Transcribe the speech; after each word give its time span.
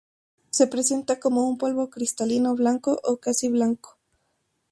Se 0.49 0.65
presenta 0.65 1.19
como 1.19 1.47
un 1.47 1.59
polvo 1.59 1.91
cristalino 1.91 2.55
blanco 2.55 2.99
o 3.03 3.17
casi 3.17 3.49
blanco. 3.49 3.99